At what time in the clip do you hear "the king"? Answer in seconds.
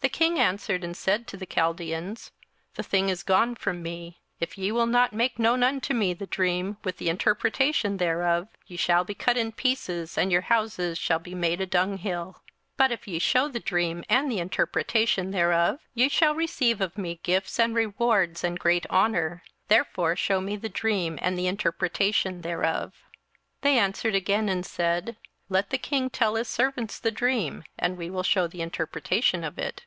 0.14-0.38, 25.70-26.08